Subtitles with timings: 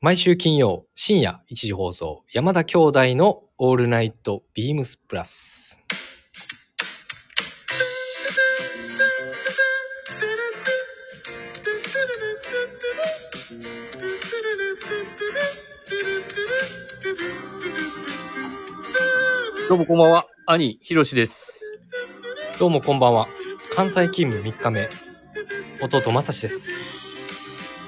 [0.00, 5.80] 毎週金曜深夜1時放送山田兄弟のオールナイトビームスプラス。
[19.68, 20.26] どうもこんばんは。
[20.46, 21.72] 兄、ひろしです。
[22.60, 23.26] どうもこんばんは。
[23.72, 24.88] 関西勤務3日目。
[25.82, 26.86] 弟まさしです。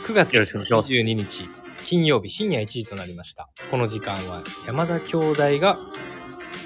[0.07, 3.49] 9月よろしくお願いします22日金曜日深夜1時となりました。
[3.71, 5.79] この時間は山田兄弟が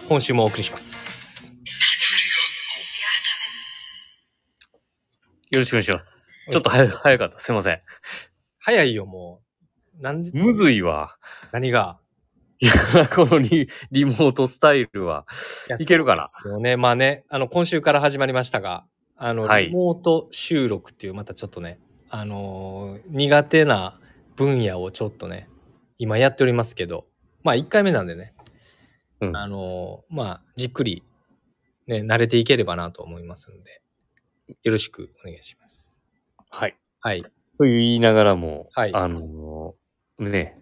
[0.08, 1.52] 今週もお送りします。
[5.50, 6.40] よろしくお願いします。
[6.50, 7.34] ちょっと早早かった。
[7.34, 7.78] すいません。
[8.60, 9.40] 早いよ、も
[9.98, 10.02] う。
[10.02, 11.16] なんで、むずいわ。
[11.52, 11.98] 何が？
[12.58, 12.72] いや、
[13.08, 15.26] このリリモートスタイルは。
[15.78, 16.26] いけるかな？
[16.26, 16.76] そうですよね。
[16.76, 18.84] まあね、あの、今週から始まりましたが、
[19.16, 21.78] あの、はいリモート収録っていう、またちょっとね、
[22.10, 24.00] あのー苦手な
[24.36, 25.48] 分野をちょっとね、
[25.98, 27.06] 今やっておりますけど、
[27.42, 28.34] まあ1回目なんでね、
[29.20, 31.02] うんあのーまあ、じっくり、
[31.86, 33.82] ね、慣れていければなと思いますので、
[34.62, 35.98] よろしくお願いします。
[36.50, 36.76] はい。
[37.00, 37.22] はい。
[37.22, 39.74] と言いながらも、はいあの、
[40.18, 40.60] ね、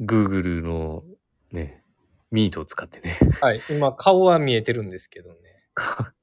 [0.00, 1.02] Google の
[1.50, 1.82] ね、
[2.30, 3.18] ミートを使ってね。
[3.40, 3.62] はい。
[3.70, 5.36] 今、顔は見えてるんですけどね。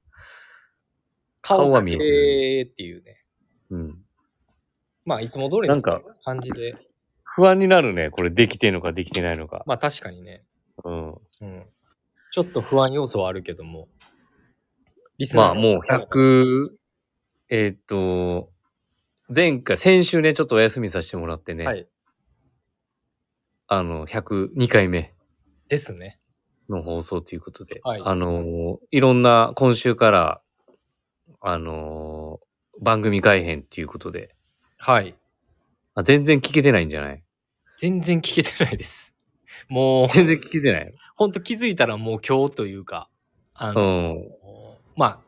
[1.42, 3.24] 顔は見えてるっていうね。
[3.70, 4.06] うん。
[5.10, 6.76] まあ、いつも通りのなんか感じで。
[7.24, 8.12] 不安になるね。
[8.12, 9.64] これできてんのかできてないのか。
[9.66, 10.44] まあ、確かにね。
[10.86, 11.10] うん。
[11.10, 11.12] う
[11.46, 11.66] ん。
[12.32, 13.88] ちょっと不安要素はあるけども。
[15.18, 16.70] リスまあもう100、
[17.50, 18.52] えーっと、
[19.36, 21.88] 前回、先週ね、ちょっとお休みさせてもらってね、はい。
[23.66, 25.16] あの、102回目
[25.70, 26.20] ですね。
[26.70, 30.42] の放送ということで、はいあの、いろんな、今週から、
[31.42, 32.40] あの、
[32.80, 34.36] 番組改編っていうことで、
[34.80, 35.14] はい。
[35.96, 37.24] あ全然聞けてないんじゃない？
[37.78, 39.14] 全然聞けてないです。
[39.68, 40.92] もう、全然聞けてない？
[41.16, 43.10] ほんと気づいたらもう今日というか、
[43.54, 44.30] あうの、ん。
[44.96, 45.22] まあ、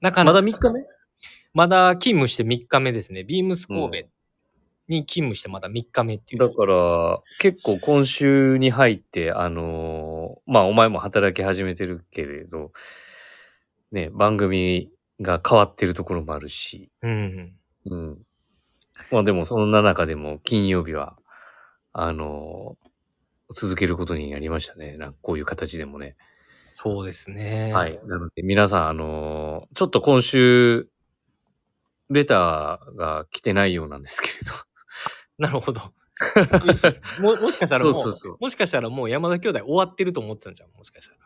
[0.00, 0.80] なかなかまだ3日目？
[1.54, 3.24] まだ勤務して3日目ですね。
[3.24, 4.08] ビームス神戸
[4.86, 6.40] に勤務してまだ3日目っていう。
[6.48, 12.72] だから、結構今週に入って、あのまあ、お前も働き始めてるけれど、
[13.90, 14.90] ね、番組
[15.20, 17.56] が変わってるところもあるし、うん。
[17.86, 18.22] うん。
[19.10, 21.16] まあでも、そんな中でも、金曜日は、
[21.92, 22.76] あの
[23.54, 24.96] 続けることになりましたね。
[24.98, 26.16] なんかこういう形でもね。
[26.62, 27.72] そうですね。
[27.72, 27.98] はい。。
[28.06, 30.88] なので、皆さん、あのちょっと今週、
[32.10, 34.52] レターが来てないようなんですけれど。
[35.38, 35.80] なるほど。
[36.48, 40.70] 寂しいですももしかしたらもうそうそうそうもしかしたらもう山田兄弟終わってると思ってたんじゃん。
[40.76, 41.18] もしかしたら。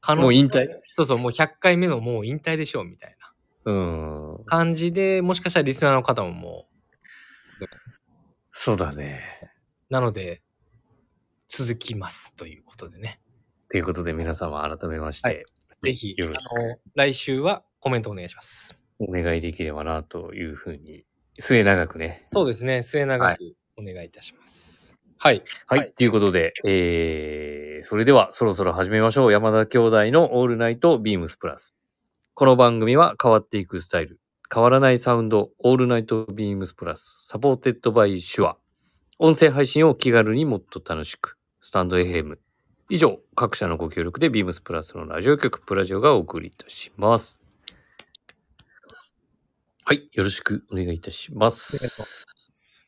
[0.00, 0.68] 可能性もう引退？
[0.88, 3.16] そうそう、もう100回目のもう引退でしょうみたい
[3.64, 4.44] なうん。
[4.46, 6.75] 感じで、もしかしたらリスナーの方ももう、
[8.52, 9.20] そうだね。
[9.90, 10.42] なので、
[11.48, 13.20] 続きますということでね。
[13.70, 15.44] ということで、皆様改めまして、はい
[15.78, 16.30] ぜひ、あの、
[16.94, 18.76] 来週はコメントお願いします。
[18.98, 21.04] お願いできればな、というふうに、
[21.38, 22.22] 末永くね。
[22.24, 22.82] そうですね。
[22.82, 24.98] 末永くお願いいたします。
[25.18, 25.42] はい。
[25.66, 25.78] はい。
[25.80, 29.32] はいということで、えー、それではそろそろ始めましょう。
[29.32, 31.74] 山田兄弟のオールナイトビームスプラス。
[32.34, 34.18] この番組は変わっていくスタイル。
[34.52, 37.20] 変わらないサウンド、オールナイトビームスプラス。
[37.24, 38.56] Supported by Shure。
[39.18, 41.36] 音声配信を気軽にもっと楽しく。
[41.60, 42.38] スタンド FM。
[42.88, 47.40] 以上、各社のご協力でビームスプラスのラジオ局プラジオがお送りいたします。
[49.84, 50.08] はい。
[50.12, 52.86] よろしくお願いいたします。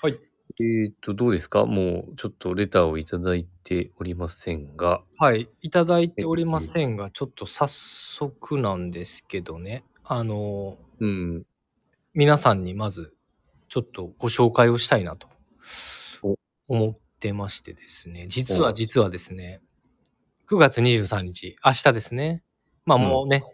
[0.00, 0.20] はい。
[0.60, 1.66] えっ、と、どうですか？
[1.66, 5.02] もうちょっとレターをいただいておりませんが。
[5.18, 5.48] はい。
[5.62, 9.84] いただいておりませんが、ちょっと早速なんですけどね。
[10.04, 11.44] あの、うん。
[12.14, 13.14] 皆さんにまず、
[13.68, 15.28] ちょっとご紹介をしたいなと
[16.22, 16.36] お
[16.68, 18.26] 思ってましてですね。
[18.28, 19.62] 実はお実はですね、
[20.50, 22.42] 9月23日、明日ですね。
[22.84, 23.44] まあもうね、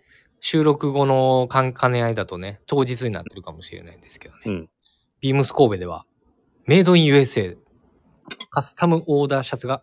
[0.41, 4.41] 収録後の兼ね合いだとね、当日になってるかもしれないんですけどね。
[4.47, 4.71] うん
[5.21, 6.07] ビームス神戸では、
[6.67, 7.57] メイドイン USA
[8.51, 9.83] カスタムオーダーシャツが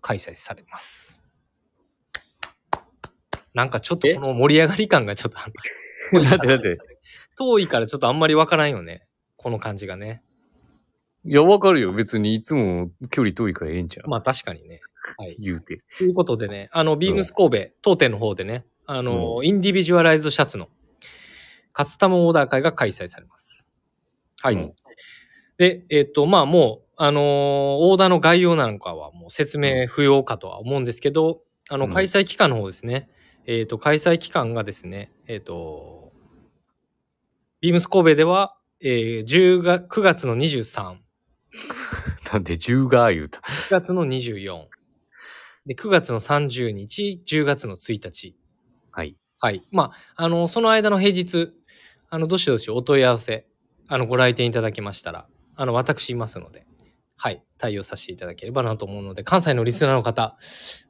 [0.00, 1.22] 開催されます。
[3.54, 5.38] なんかちょっとこの盛り上がり感がちょっと
[6.12, 6.78] だってだって。
[7.36, 9.06] 遠いからちょっとあんまりわからんよね。
[9.36, 10.22] この感じがね。
[11.24, 11.92] いや、わかるよ。
[11.92, 14.80] 別にいつも距離遠いからええんちゃう、まあ確かにね。
[15.18, 15.36] はい。
[15.38, 15.78] 言うて。
[15.98, 20.68] ということでね、あの、ビームス神戸、当店の方でね、あの、インディビジュアライズドシャツの
[21.72, 23.68] カスタムオーダー会が開催されます。
[24.40, 24.54] はい。
[24.54, 24.74] うん
[25.56, 33.08] で、えっ、と、まあもう、あのーオーダーの概要なんかはもう説明不要かとは思うんですけど、あの、うん開催期間の方ですね。
[33.46, 36.12] えっ、と、開催期間がですね、えっ、と、
[37.60, 40.96] ビームス神戸では、えー10月、9月の23
[42.32, 44.66] なんで10が言うた？9月の24。
[45.66, 48.36] で、9月の30日、10月の1日。
[48.90, 49.16] はい。
[49.40, 49.66] はい。
[49.70, 51.52] まあ、あの、その間の平日、
[52.10, 53.46] あの、どしどしお問い合わせ、
[53.88, 55.26] あの、ご来店いただけましたら、
[55.56, 56.66] あの、私いますので、
[57.16, 57.42] はい。
[57.58, 60.36] 対応させていただければなと思うので、関西のリスナーの方、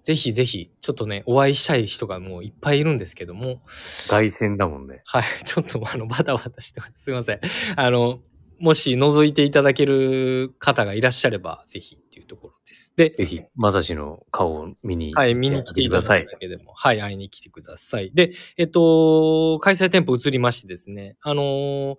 [0.03, 3.63] ぜひぜひ、ちょっとね、お会いしたい人がもういっぱいいるんですけども、
[4.09, 5.03] 凱旋だもんね。
[5.05, 5.25] はい。
[5.45, 6.93] ちょっと、あの、バタバタしてます。
[7.05, 7.41] すいません。
[7.77, 8.21] あの、
[8.59, 12.93] もし覗いていただける方がいらっしゃれば、ぜひっていうところです。
[12.97, 16.33] で、ぜひ、まさしの顔を見にはい、見に来ていたださいく。
[16.33, 18.13] だけでも、はい、会いに来てください。
[18.15, 21.97] で、えっと、開催店舗移りましてですね、あのー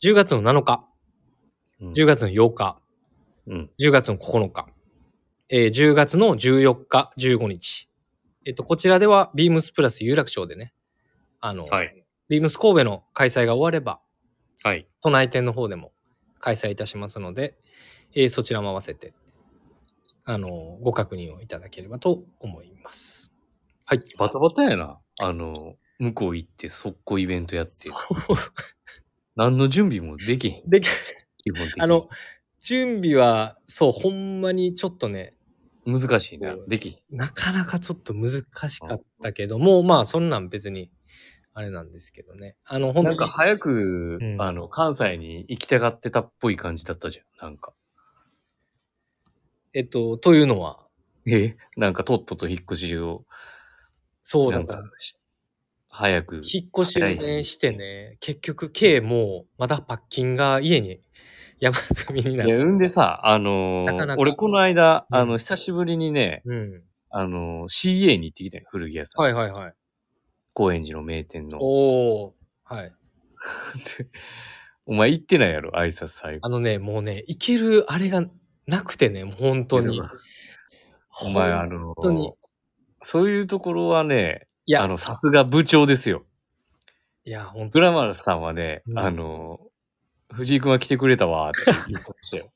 [0.00, 0.84] 10月の7日、
[1.80, 2.80] うん10月の8日、
[3.48, 3.70] うん。
[3.80, 4.66] 10月の9日、
[5.48, 7.88] えー10月の14日、15日。
[8.44, 10.72] えっと、こちらでは、ビームスプラス有楽町でね、
[11.40, 12.04] あの、はい。
[12.28, 14.00] ビームス神戸の開催が終われば、
[14.62, 14.86] はい。
[15.02, 15.92] 都内店の方でも
[16.40, 17.56] 開催いたしますので、
[18.14, 19.14] えーそちらも合わせて、
[20.24, 23.32] あの、ご確認をいただければと思います。
[23.86, 24.02] はい。
[24.18, 25.00] バタバタやな。
[25.20, 27.72] あの、向こう行って速攻イベントやって。
[29.34, 30.68] 何の準備もできへん。
[30.68, 30.86] で、基
[31.56, 31.82] 本的に。
[31.82, 32.08] あの、
[32.62, 35.34] 準備は、そう、ほんまにちょっとね、
[35.86, 37.02] 難しいなでき。
[37.10, 40.90] なかなかちょっと難しかったけども、まあ、そんなん別に、
[41.54, 42.56] あれなんですけどね。
[42.64, 43.16] あの、本当に。
[43.16, 47.46] なんか早く、うんあの、関西に行きたがってたっぽい感じだったじゃん。
[47.46, 47.72] なんか。
[49.72, 50.86] えっと、というのは、
[51.26, 51.56] え？
[51.76, 53.24] なんかとっとと引っ越しを、
[54.22, 54.82] そうだから、
[55.88, 56.34] 早く。
[56.36, 61.00] 引っ越しをね、してね、結局、K も、まだパッキンが家に
[61.60, 62.66] 山積みにないや、る。
[62.66, 66.82] んでさ、あのーなかなか俺この間、うんあの、久しぶりにね、うん。
[67.10, 68.64] あのー CA に行ってきたよ。
[68.70, 69.22] 古着屋さん。
[69.22, 69.72] はいはいはい。
[70.54, 71.58] 高円寺の名店の。
[71.60, 72.74] おー。
[72.74, 72.92] はい。
[74.86, 76.40] お前行ってないやろ、挨拶最後。
[76.42, 78.24] あのね、もうね、いけるあれが
[78.66, 80.00] なくてね、もう本当に。
[81.24, 82.32] お前、あのー本当に。
[83.02, 86.24] そういうところはね、いや、あの、さすが部長ですよ。
[87.24, 89.67] いや、本当グラマラさんはね、うんあのー
[90.32, 92.52] 藤井くんが来てくれたわーって 言ってましたよ。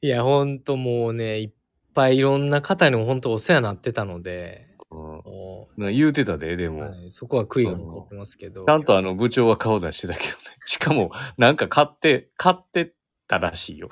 [0.00, 1.50] いや、本当もうね、いっ
[1.94, 6.80] ぱいいろんな方にも本当お世話になってたので、うん言うてたで、でう、も。
[6.80, 8.64] はい、そこは悔いが残ってますけど。
[8.64, 10.34] ちゃんとあの部長は顔出してたけどね。
[10.66, 12.94] しかも、なんか買って、買って
[13.26, 13.90] たらしいよ。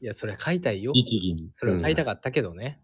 [0.00, 0.92] いや、それは買いたいよ。
[0.92, 1.50] 律儀に。
[1.52, 2.80] それは買いたかかったけどね。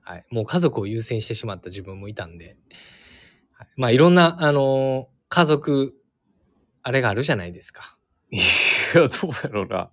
[0.00, 0.26] はい。
[0.30, 2.56] もう家族を優先してしまった自分もいたんで。
[3.52, 5.94] はい、まあ、いろんな、あのー家族、
[6.82, 7.96] あれがあるじゃないですか。
[8.30, 8.38] い
[8.98, 9.90] や、どうやろうな。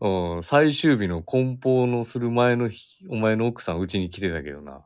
[0.00, 4.84] うん、最終日の梱包のする前の日、お前の奥さんうちに来てたけどな。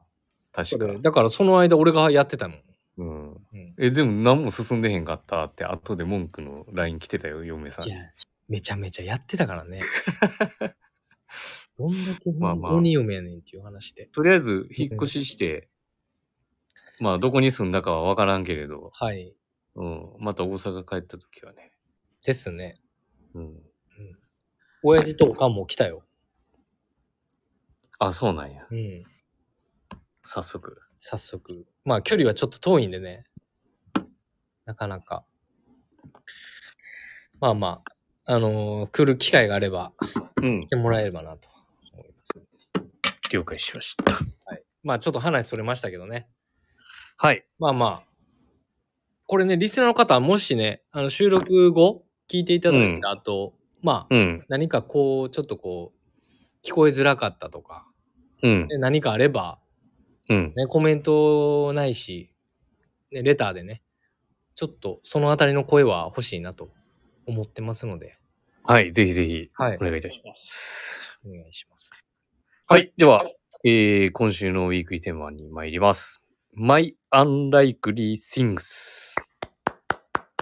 [0.53, 0.87] 確か。
[1.01, 2.55] だからその間俺がやってたの。
[2.99, 3.33] うん。
[3.33, 3.75] うん。
[3.79, 7.93] え、でも何も進んでへんかったって、後で文句の LINE 来てたよ、嫁さんに。
[7.93, 8.01] いや、
[8.49, 9.83] めちゃめちゃやってたからね。
[11.79, 14.07] どんだけまあまあ鬼嫁やねんっていう話で。
[14.07, 15.69] とりあえず、引っ越しして、
[17.01, 19.37] まあ、どこに住んだかはわからんけれど、はい。
[19.75, 21.73] うん、また大阪帰った時はね、
[22.25, 22.75] ですね。
[23.37, 23.63] うん。
[24.83, 26.03] 親父とおかんも来たよ。
[27.99, 28.67] あ、そうなんや。
[28.71, 29.03] うん。
[30.25, 30.81] 早速。
[30.99, 31.67] 早速。
[31.85, 33.25] まあ距離はちょっと遠いんでね。
[34.65, 35.25] なかなか。
[37.41, 37.83] まあま
[38.25, 39.93] あ、あのー来る機会があれば
[40.43, 40.69] うん来。
[40.69, 41.49] てもらえればなと
[41.93, 43.31] 思います。
[43.31, 44.15] 了解しました。
[44.47, 44.63] はい。
[44.83, 46.29] まあちょっと話それましたけどね。
[47.19, 47.45] はい。
[47.59, 48.03] まあまあ。
[49.27, 54.45] これね、リスナーの方はもしね、あの収録後聞いていただいた後、まあうん。
[54.49, 57.93] 何かこう、ちょっとこう、聞こえづらかったとか、
[58.43, 58.69] うん。
[58.69, 59.59] で何かあれば、
[60.29, 60.53] うん。
[60.57, 62.33] ね、コメントないし、
[63.13, 63.83] ね、レターでね、
[64.55, 66.71] ちょっとそのあたりの声は欲しいなと
[67.27, 68.19] 思ってますので、
[68.65, 68.91] はい。
[68.91, 71.01] ぜひぜひ、はいお願いいたします。
[71.25, 71.91] お願いします。
[72.67, 72.93] はい。
[72.97, 73.25] では、
[73.63, 76.21] えー、今週のウィークリーテーマに参ります。
[76.55, 79.06] My Unlikely Things。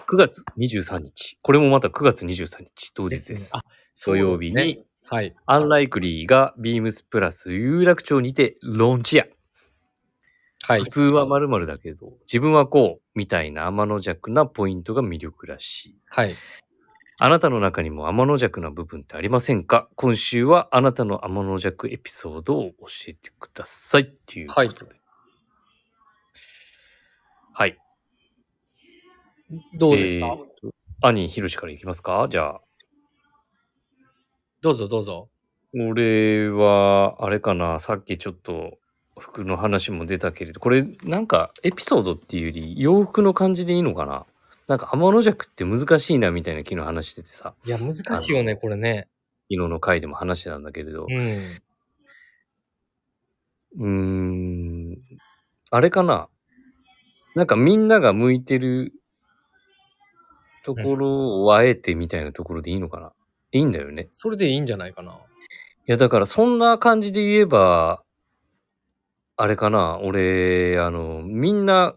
[0.06, 1.38] 9月23日。
[1.42, 3.28] これもまた9月23日、当日です。
[3.32, 3.62] ですねあ
[3.96, 5.34] 土曜日に、はい。
[5.46, 9.26] アンライクリーがビームスプラス有楽町にてローンチや。
[10.66, 10.86] はい普。
[10.86, 15.98] 通は〇〇だけど、自分はこう、みたいな天の弱なポイントが魅力らしい。
[16.06, 16.34] はい。
[17.20, 19.88] あなたの中にも天の弱な部分ってありませんか？
[19.94, 24.96] 今週はあなたの天の弱エピソードを教えてくださいっていうことで。
[27.52, 27.78] はい。
[29.78, 32.26] どうですか、えーと兄、ひろしからいきますか？
[32.30, 32.60] じゃあ。
[34.62, 35.28] どうぞどうぞ。
[35.74, 38.78] 俺は、あれかな、さっきちょっと
[39.18, 44.24] 服の話も出たけれど、これなんかエピソードっていうより洋服の感じでいいのかな？
[44.66, 49.08] なんか天の弱って難しいなみたいな昨日話しててさ、いや、難しいよね、これね。
[49.50, 51.38] 昨日の回でも話してたんだけれど、うん。
[53.76, 54.98] うーん、
[55.70, 56.28] あれかな？
[57.34, 58.94] なんかみんなが向いてる
[60.64, 63.12] ところをあえてみたいなところでいいのかな？
[63.52, 64.08] いいんだよね。
[64.10, 65.12] それでいいんじゃないかな。
[65.12, 65.16] い
[65.86, 68.02] や、だからそんな感じで言えば、
[69.36, 70.00] あれかな？
[70.02, 71.96] 俺、あの、みんな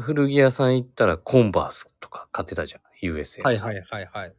[0.00, 2.80] 古着屋さん行ったらコンバースとか買ってたじゃん。
[3.06, 3.42] USA。
[3.42, 4.34] はいはいはいはい。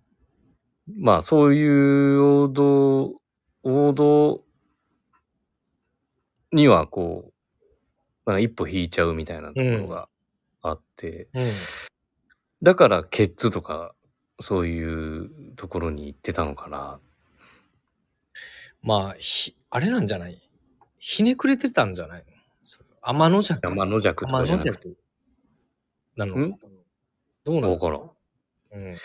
[0.98, 3.14] まあそういう王道、
[3.62, 4.44] 王道
[6.52, 7.32] にはこ
[8.26, 10.10] う、なんか一歩引いちゃうみたいなところが
[10.64, 11.44] あって、うん。
[12.62, 13.94] だからケッツとか
[14.39, 17.00] そういうところに行ってたのかな。
[18.82, 20.42] まあ、ひ、あれなんじゃない？
[21.00, 22.25] ひねくれてたんじゃないの？
[22.63, 23.60] それ天の弱。
[23.70, 24.89] 山の弱とか天のじゃなくて。
[24.89, 24.98] 弱。
[26.18, 26.48] なの？
[26.48, 26.54] ん？
[26.54, 26.68] か
[27.46, 28.10] どうなのわからん。
[28.72, 28.98] うん。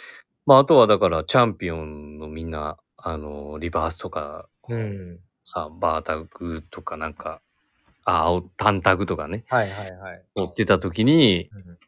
[0.46, 5.20] まああとはだからチャンピオンのみんな、あの、リバースとか、うん。
[5.44, 7.40] さ、バータグとかなんか、
[8.04, 10.22] あ、青タンタグとかね、はいはいはい。
[10.36, 11.78] 乗ってた時に、うん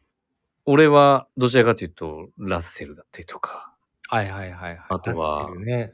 [0.67, 3.73] 俺はどちらかというとラッセルだったりとか、
[4.09, 4.79] はいはいはいはい。
[4.89, 5.93] あとはラッセルね。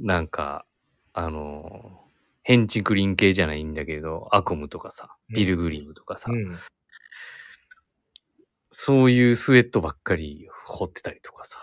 [0.00, 0.66] なんか、
[1.14, 2.02] あの、
[2.42, 6.54] ヘンチクリン系じゃないんだけど、アコムとかさ、うんピルグリムとかさ、うん。
[8.70, 11.58] そういうスウェットばっかり掘ってたりとかさ。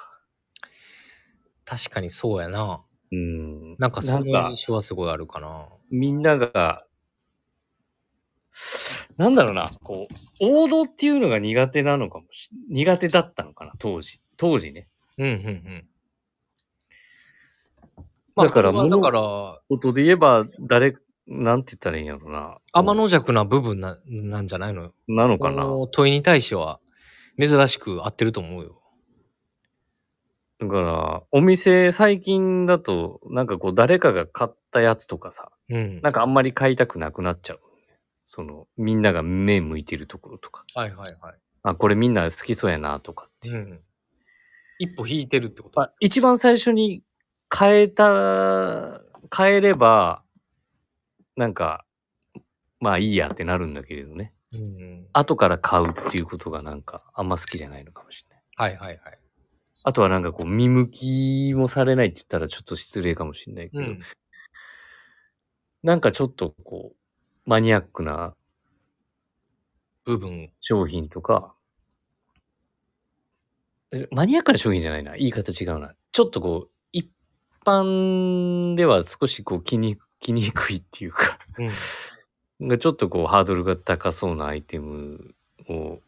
[1.64, 2.82] 確かにそうやな。
[3.12, 3.76] うん。
[3.78, 5.68] なんかそのなんか印象はすごいあるかな。
[5.92, 6.86] みんなが、
[9.18, 14.22] なんだろうな、こう、王道っていうのが苦手なのかもし、苦手だったのかな、当時。
[14.38, 14.88] 当時ね。
[15.18, 15.88] うんうんうん。
[18.36, 19.20] まあ、だからだ物から、
[19.68, 20.96] ことで言えば、誰、
[21.26, 22.60] なんて言ったらいいんやろうな。
[22.72, 24.84] 天の弱な部分な、なんじゃないの？
[24.84, 24.94] よ。
[25.08, 25.66] なのかな。
[25.92, 26.80] 問いに対しては、
[27.40, 28.82] 珍しく合ってると思うよ。
[30.60, 36.02] だから、お店最近だと、なんかこう、誰かが買ったやつとかさ、うん。
[36.02, 37.60] なんかあんまり買いたくなくなっちゃう。
[38.30, 40.66] その、みんなが目向いてるところとか。
[40.76, 41.36] はいはいはい。
[41.64, 43.56] あ、これみんな好きそうやなとかっていう。
[43.56, 43.80] うん。
[44.80, 45.80] 一歩引いてるってこと？
[45.80, 47.04] まあ、一番最初に
[47.58, 49.02] 変えた、
[49.36, 50.24] 変えれば、
[51.38, 51.86] なんか、
[52.82, 54.34] まあいいやってなるんだけれどね。
[54.54, 55.08] うん。
[55.14, 58.44] 後から買うっていうことがなんかあんま好きじゃないのかもしれない。
[58.56, 59.20] はいはいはい。
[59.86, 64.00] あとはなんかこう見向きもされないって言ったらちょっと失礼かもしれないけど、うん。
[65.82, 66.98] なんかちょっとこう、
[67.48, 68.36] マニアックな
[70.04, 70.52] 部分。
[70.60, 71.56] 商品とか、
[73.94, 75.16] えマニアックな商品じゃないな。
[75.16, 75.96] 言い方違うな。
[76.12, 77.10] ちょっとこう、一
[77.66, 81.40] 般では少しこう気に、気にくいっていうか、
[82.60, 82.68] うん。
[82.68, 85.34] がちょっとこうハードルが高そうなアイテム
[85.70, 86.02] を、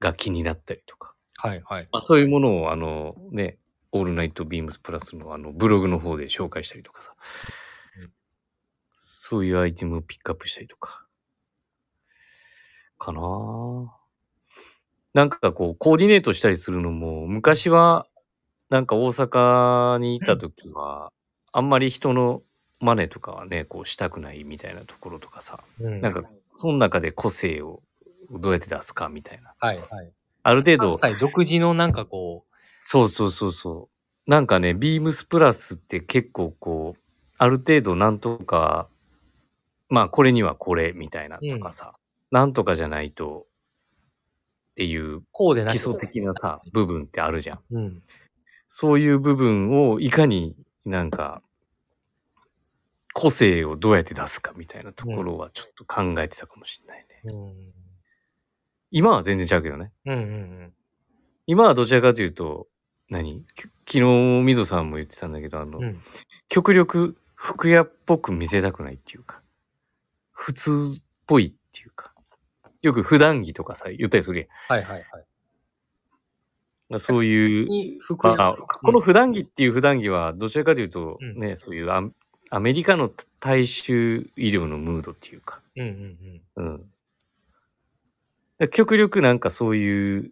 [0.00, 1.14] が気になったりとか。
[1.36, 1.88] はいはい。
[1.92, 3.56] まあ、そういうものをあのね、
[3.90, 7.73] オールナイトビームスプラスのあのブログの方で紹介したりとかさ、うん
[9.06, 11.04] そういうアイテムをピックアップしたりとか、
[12.98, 13.86] かなぁ
[15.12, 18.06] なんかこう、コーディネートしたりするのも、昔は、
[18.70, 21.12] なんか大阪にいた時は、
[21.52, 22.42] あんまり人の
[22.80, 27.82] 真似とかはね、こうしたくないみたいなところとかさ、うんなんか、その中で個性を
[28.30, 29.54] どうやって出すかみたいな。
[29.58, 30.12] はいはい。
[30.42, 32.44] ある程度独自のなんかこ
[32.80, 33.88] そうそうそうそ
[34.26, 34.30] う。
[34.30, 37.00] なんかね、ビームスプラスって結構こう、
[37.38, 38.88] ある程度なんとか、
[39.88, 41.92] まあこれにはこれみたいなとかさ、
[42.30, 43.46] なんとかじゃないと
[44.72, 47.60] っていうう、こうでな基礎的なさ、部分ってあるじゃん。
[47.70, 48.02] うん。
[48.68, 51.42] そういう部分をいかになんか、
[53.12, 57.22] 個性をどうやって出すかみたいなところはちょっと考えてたかもしれないね。
[57.32, 57.72] うん。
[58.90, 59.92] 今は全然違うけどね。
[60.06, 60.72] うんうん
[61.46, 62.68] 今はどちらかというと、
[63.10, 63.42] 何？
[63.54, 65.84] き昨日、みぞさんも言ってたんだけど、あの、うん。
[65.84, 66.00] うん。
[66.48, 69.43] 極力服屋っぽく見せたくないっていうか、
[70.34, 72.12] 普通っぽいっていうか、
[72.82, 75.20] よく普段着とかさ、言ったりするやはいはいは
[76.90, 76.96] い。
[76.96, 77.00] ん。
[77.00, 77.66] そういう、
[78.22, 82.02] まあ、この普段着っていう普段着は、どちらかというと、うんね、そういうア
[82.50, 83.10] アメリカの
[83.40, 86.66] 大衆医療のムードっていうか、うんうんうん。
[86.66, 86.78] うん。
[88.58, 90.30] で極力なんかそういう、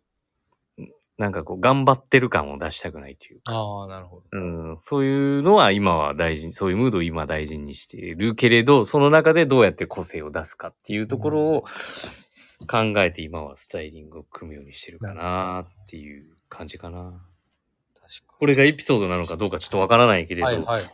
[1.22, 4.24] なんかこう、頑張ってる感を出したくないっていうか、ああ、なるほど。
[4.32, 11.64] うん、そういうのは今は大事に、そういうムードを今大事にしているけれど、その中でどうやって個性を出すかっていうところを
[12.66, 17.22] 考えて今はスタイリングを組むようにしてるかなっていう感じかな。
[17.94, 20.84] 確かこれがエピソードなのかどうかちょっとわからないけれど、はいはいはいはい。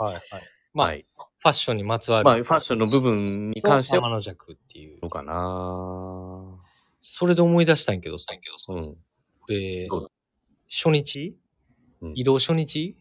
[0.75, 1.05] まあ、はい
[1.41, 2.25] ファッションにまつわる。
[2.25, 5.07] まあ、ファッションの部分に関しては天の弱っていうど。
[5.07, 6.59] うかな
[7.01, 8.35] それで思い出したんやけどさ、
[8.69, 8.97] うん。
[9.47, 10.09] でどうだ、
[10.69, 11.37] 初日？
[12.01, 12.97] うん移動初日？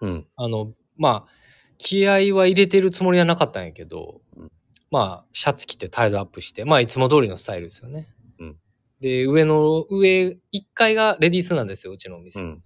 [0.00, 0.26] うん。
[0.36, 1.32] あの、まあ、
[1.78, 4.52] 気合は入れてるつもりはなかったんやけど、うん
[4.90, 8.08] まあ、シャツ着てタイドアップして、まあ、いつも通りのスタイルですよね。
[8.40, 8.56] うん
[9.00, 10.36] で、上の、上、1
[10.74, 12.42] 階がレディースなんですよ、うちのお店。
[12.42, 12.62] うん。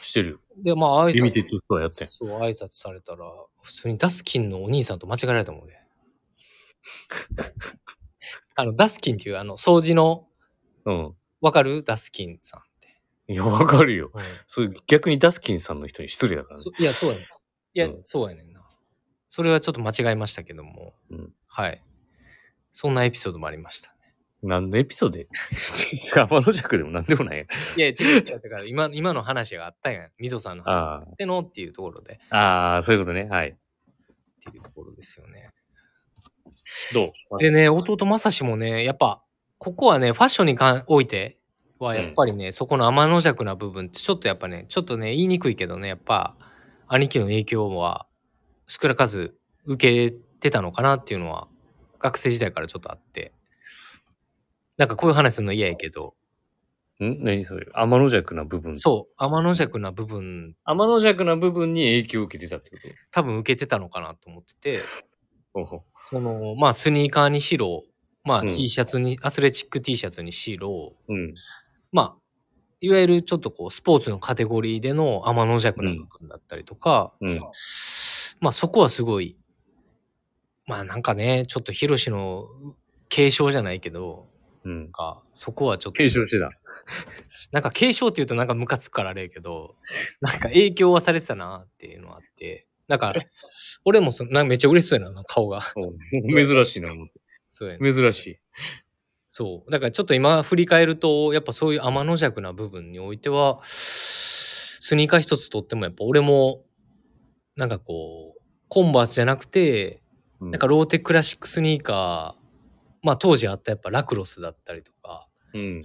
[0.00, 0.40] してるよ。
[0.56, 2.06] で、まあ、挨リミテッ拶、ドストアやってん。
[2.08, 3.26] そう、挨拶されたら、
[3.62, 5.74] 普通にダスキンのお兄さんと間違えられたもんね。
[8.56, 10.26] あの、ダスキンっていう、あの、掃除の、
[10.86, 11.14] うん。
[11.42, 11.82] わかる？
[11.84, 12.62] ダスキンさん。
[13.30, 14.10] いや、わかるよ。
[14.12, 16.82] うんそれ逆にダスキンさんの人に失礼だからねそ。
[16.82, 17.24] いや、そうやねん。
[17.24, 17.26] い
[17.74, 18.60] や、うんそうやねんな。
[19.28, 21.82] それはちょっと間違えましたけども、うんはい。
[22.72, 23.94] そんなエピソードもありました。
[24.42, 25.28] 何のエピソードで
[26.14, 27.46] 天の弱でも何でもないやん。
[27.46, 27.48] い
[27.80, 28.40] や、違う違う。
[28.40, 30.10] だから今、今の話があったやん。
[30.18, 32.36] みぞさんの話あでのっていうところで、あ。
[32.36, 33.24] ああ、そういうことね。
[33.24, 33.48] はい。
[33.48, 33.54] っ
[34.50, 35.50] ていうところですよね。
[36.94, 37.38] どう？
[37.38, 39.22] でね、弟正志もね、やっぱ、
[39.58, 41.38] ここはね、ファッションに関おいて
[41.84, 46.36] は、やっぱりね、そこの天の弱な部分って、ちょっとやっぱね、ちょっとね、言いにくいけどね、やっぱ、
[46.88, 48.06] 兄貴の影響は、
[48.66, 51.48] 少なからず受けてたのかなっていうのは、
[51.98, 53.32] 学生時代からちょっとあって。
[54.76, 56.14] なんかこういう話するの嫌やけど、
[57.00, 57.22] ん？
[57.22, 57.66] 何それ？
[57.74, 58.74] 天の弱な部分。
[58.74, 62.88] そう、天の弱な部分、天の弱な部分に影響を受けてたってこと？
[63.10, 64.78] 多分受けてたのかなと思ってて、
[65.52, 67.84] ほうほその、まあ、スニーカーにしろ、
[68.24, 68.52] まあ、うん。
[68.52, 71.14] T シャツに、アスレチック T シャツにしろ、う。
[71.14, 71.34] うん。
[71.92, 72.20] まあ、
[72.80, 77.40] いわゆるちょっとこう、スポーツのカテゴリーでの天の弱な部分だったりとか、うん。
[78.40, 79.36] まあそこはすごい、
[80.66, 82.48] まあなんかね、ちょっとヒロシの
[83.08, 84.28] 継承じゃないけど、
[84.64, 84.92] うんなん。
[84.92, 86.50] かそこはちょっと、継承してた。
[87.52, 89.74] なんか継承って言うとなんかムカつくからあれやけど、
[90.20, 93.22] なんか影響はされてたなっていうのはあって、だから、
[93.84, 95.60] 俺もそなんかめっちゃ嬉しそうやな、顔が。
[95.76, 97.20] うん珍しいな、思って。
[97.48, 97.92] そうやね。
[97.92, 98.38] 珍しい。
[99.32, 99.70] そう。
[99.70, 106.64] だからちょっと今振り返ると、やっぱそういう天の弱な部分においては、スニーカー一つとってもやっぱ俺も、
[107.54, 110.02] なんかこう、コンバースじゃなくて、
[110.40, 112.40] ななんか、ローテクラシックスニーカー、
[113.02, 115.80] まあ当時あったやっぱラクロスだったりとか、うん。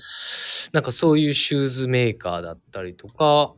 [0.73, 3.53] なんかそういうシューズメーカーだったりとか、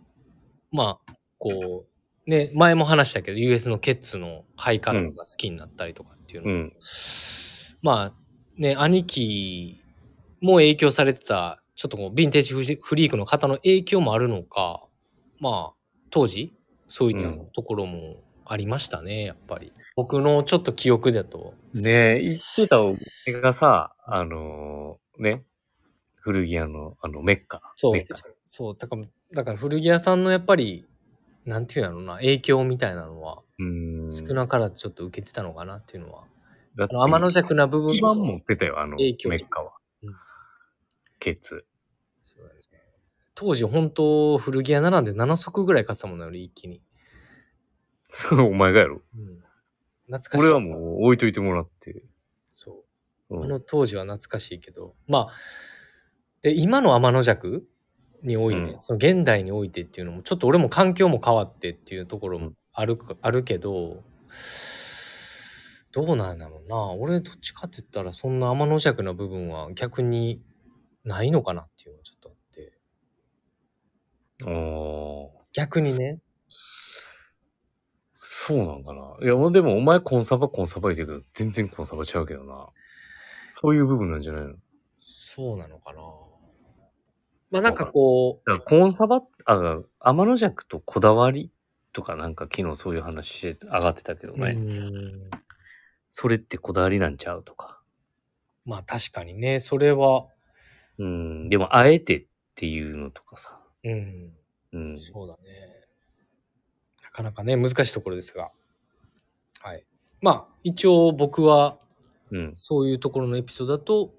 [0.74, 1.86] まあ、こ
[2.26, 6.74] う、ね、前も話したけど、US のケッツのハイカットが好きになったりとかっていうのうん。
[7.82, 8.27] まあ
[8.58, 9.82] ね、兄貴
[10.42, 14.84] も影響されてた、ちょっとこう、ヴィンテージフリークの方の影響もあるのか、
[15.40, 15.78] まあ、
[16.10, 16.56] 当時、
[16.88, 19.72] そういったうんところもありましたね、やっぱり。
[19.96, 21.54] 僕のちょっと記憶だと。
[21.74, 25.44] ねえ、言ってたお店がさ、あのーね、
[26.16, 27.62] 古着屋の、あの、メッカ。
[27.76, 28.16] そうメッカ。
[28.46, 30.86] そう、だから、だから古着屋さんのやっぱり、
[31.46, 34.10] なんていうんやろうな、影響みたいなのは、うん。
[34.12, 36.24] 少なからずちょっと受けてたのかなっていうのは。
[36.80, 40.16] あの天の弱な部分一番持ってたよ、あの、影響メッカはうん。
[41.20, 41.66] ケツ。
[42.22, 42.60] そうだね
[43.36, 46.82] 当時本当古着屋並んで7足ぐらい買ってたもんな、俺一気に。
[48.10, 49.02] そう、お前がやろ。
[49.16, 49.44] うん。
[50.08, 50.46] 懐かしい。
[50.46, 52.04] 俺はもう置いといてもらって。
[52.52, 53.38] そう。
[53.38, 55.34] うんあの当時は懐かしいけど、まあ、
[56.42, 57.68] で、今の天の弱
[58.24, 64.04] において、うんその現代においてっていうのも、ちょっと俺も環境も変わってっていうところもうんあるか、あるけど、
[65.98, 66.92] どうなんだろうな。
[66.92, 70.44] 俺どっちかって言ったら、そんな天の弱な部分は逆に
[71.04, 72.74] ないのかなっていうのがちょっとあって。
[74.46, 76.20] おー逆にね。
[78.12, 79.18] そうなんかな。
[79.24, 82.68] いや、もうでもお前コンサバコンサバ言ってるけど、全然コンサバちゃうけどな。
[83.52, 84.54] そういう部分なんじゃないの？
[85.02, 86.02] そうなのかな。
[87.50, 91.52] まあなんかこう、らコンサバ、あ、天の弱とこだわり
[91.92, 94.52] とかなんか昨日そういう話して上がってたけどね。
[94.52, 95.30] うん
[96.20, 97.80] それってこだわりなんちゃうとか。
[98.66, 100.26] まあ確かにね、それは、
[100.98, 101.48] うん。
[101.48, 102.26] でも、あえてっ
[102.56, 103.62] ていうのとかさ。
[103.84, 104.34] うん、
[104.72, 104.98] うん。
[104.98, 105.86] そうだね。
[107.04, 108.50] なかなかね、難しいところですが。
[109.60, 109.86] はい。
[110.20, 111.78] まあ、一応僕は、
[112.32, 112.56] うん。
[112.56, 114.12] そういうところのエピソードだと、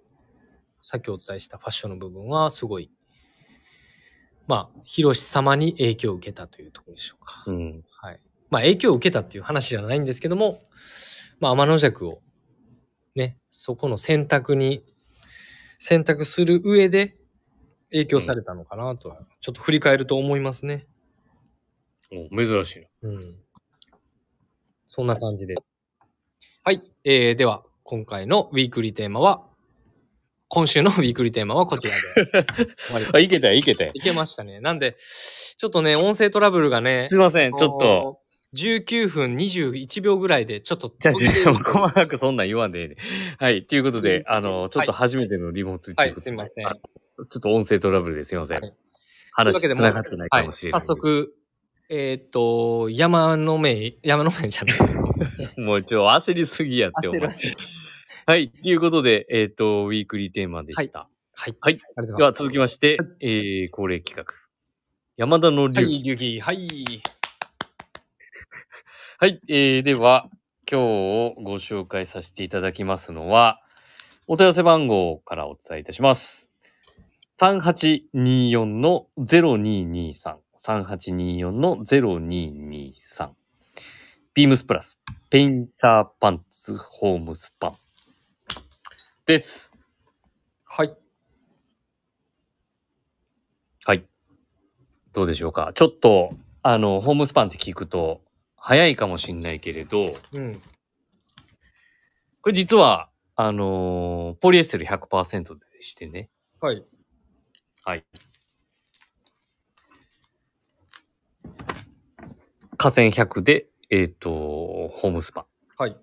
[0.81, 2.93] さっきお伝えしたファッションの部分は、すごい、
[4.47, 7.43] まあ、ヒロシ様に影響を受けたというところでしょうか。
[7.49, 7.85] うん。
[7.91, 8.21] はい。
[8.51, 10.63] まあ、影響を受けたっていう話じゃないんですけども、
[11.41, 12.21] まあ、天の弱を、
[13.15, 14.85] ね、そこの選択に、
[15.79, 17.17] 選択する上で
[17.91, 20.87] 影響されたのかなとは、ちょっと振り返ると思いますね。
[22.11, 23.11] お珍しいな。
[23.11, 23.21] うん。
[24.87, 25.55] そんな感じで。
[26.65, 26.83] はい。
[27.05, 29.47] えー、では、今回のウィークリーテーマは、
[30.49, 32.47] 今週の ウィークリーテーマはこちらで
[33.13, 33.93] あ、いけたよ、いけたよ。
[33.95, 34.61] いけましたね。
[34.61, 38.21] なんで、ちょっとね、音声トラブルがね、すいません、ちょっと。。
[38.55, 42.97] 19分21秒ぐらいで、ちょっと細かくそんなん言わんでええね。
[43.39, 43.65] はい。
[43.65, 48.61] ということで、あの、ちょっとは初めてのリモートとはいすいませんあちょっと音声トラブルですいません。
[48.61, 48.73] はい
[49.39, 50.81] 話けで繋がってないかもしれない。
[50.81, 50.87] はい、早。
[50.95, 51.33] 速、
[51.89, 54.79] えーっと、山の目、山の目じゃない。
[55.65, 57.21] もうちょ、焦りすぎやって、お前。
[58.27, 58.51] はい。
[58.51, 61.09] ということで、えっ、と、ウィークリーテーマでした。
[61.35, 61.57] はい。
[61.61, 62.33] はいでは。
[62.33, 64.35] 続きまして、えー、恒例企画。
[65.17, 66.01] 山田のは流儀。
[66.01, 66.41] い、流儀。
[66.41, 67.01] はい。
[69.21, 69.41] はい。
[69.49, 70.29] えー、では、
[70.71, 73.61] 今日ご紹介させていただきますのは、
[74.29, 76.53] お問い合わせ番号からお伝えいたします。
[77.41, 80.37] 3824の0223。
[80.57, 83.31] 3824の0223。
[84.35, 85.01] ビームスプラス、
[85.31, 87.77] ペインターパンツホームスパン。
[89.27, 89.73] です。
[90.65, 90.97] はい。
[93.85, 94.07] はい。
[95.13, 95.73] どうでしょうか。
[95.75, 96.31] ちょっと、
[96.63, 98.21] あの、ホームスパンって聞くと、
[98.69, 100.53] 早いかもしんないけれど、うん。
[102.43, 106.29] これ実は、あのーポリエステル100%でしてね。
[106.61, 106.85] はい。
[107.87, 108.05] はい。
[112.77, 115.47] 河川100で、えっ、と、ホームスパンっ
[115.79, 115.97] はい。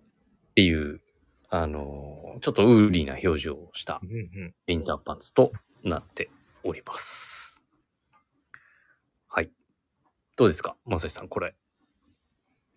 [0.56, 1.02] ていう、
[1.50, 4.54] あのーちょっとウーリーな表情をしたうんうん。
[4.66, 5.52] インターパンツと
[5.84, 6.32] なって
[6.64, 7.62] おります。
[9.28, 9.52] はい。
[10.36, 10.76] どうですか？
[10.84, 11.54] まさしさん、これ。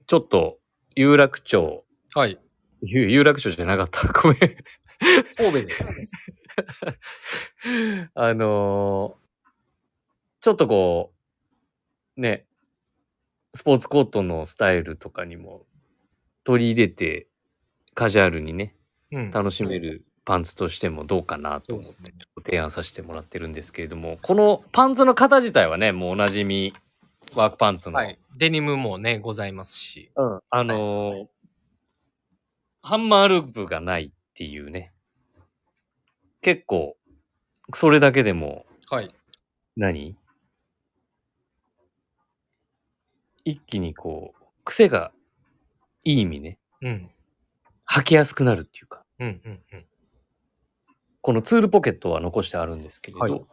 [0.09, 0.59] ちょっと、
[0.97, 2.39] 有楽町、はい。
[2.81, 4.09] 有 有楽町じゃなかった。
[4.23, 4.39] ごめん。
[5.37, 6.13] 神戸です。
[8.15, 9.29] あのー
[10.41, 11.13] ちょっとこ
[12.17, 12.47] う、ね、
[13.55, 15.67] スポーツコートのスタイルとかにも
[16.45, 17.27] 取り入れて、
[17.95, 18.77] カジュアルにね、
[19.11, 19.31] うん。
[19.31, 26.73] 楽しめるパンツとしてもどうかなと思ってそうですね提案させてもらってるんですけれども、このパンツの型自体はね、もうおなじみ、
[27.37, 28.19] ワークパンツの、はい。
[28.37, 30.11] デニムもね、ございますし。
[30.17, 31.27] うん、あのー
[32.81, 34.95] ハンマーループがないっていうね、
[36.41, 36.97] 結構、
[37.75, 39.13] それだけでも、はい。
[39.77, 40.17] 何？
[43.45, 45.13] 一気にこう、癖が
[46.05, 47.11] いい意味ね、うん。
[47.91, 49.87] 履きやすくなるっていうか、うんうんうん。
[51.21, 53.45] このツールポケットは残してあるんですけれど、はい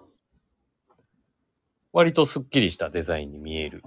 [1.95, 3.81] 割とスッキリしたデザインに見える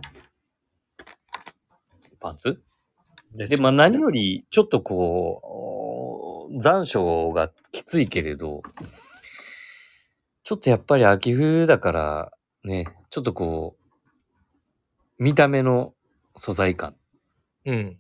[2.20, 2.62] パンツ？
[3.34, 8.62] ですで、まあ何よりちょっとこう、残暑がきついけれど、
[10.42, 12.32] ちょっとやっぱり秋冬だから
[12.64, 15.92] ね、ちょっとこう、見た目の
[16.34, 16.96] 素材感
[17.66, 17.98] うん。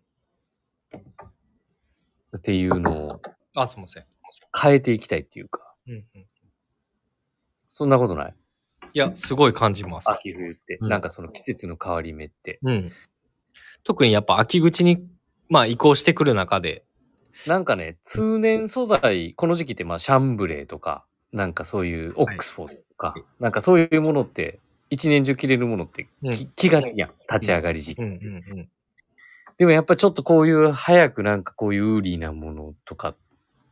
[2.34, 3.20] っていうのを
[3.54, 4.06] あ、すいません。
[4.58, 6.26] 変えていきたいっていうか、うんうん。
[7.66, 8.34] そんなことない？
[8.92, 10.10] いや、すごい感じます。
[10.10, 12.58] 秋冬って、うんなんかその季節の変わり目って。
[12.62, 12.92] うん。
[13.84, 15.06] 特にやっぱ秋口に、
[15.48, 16.84] まあ移行してくる中で、
[17.46, 27.10] なんかね、通年素材、この時期ってまあシャンブレーとか、なんかそういうオックスフォードとか、なんかそういうものって、一年中着れるものってうんき、着がちやん。
[27.32, 28.02] 立ち上がり時期。
[28.02, 28.68] うんうんうん。
[29.58, 33.14] でもやっぱちょっとこういう早くなんかこういうウーリーなものとか、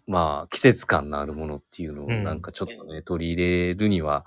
[0.06, 4.26] まあ季節感のあるものっていうのをうんなんかちょっとね、取り入れるには、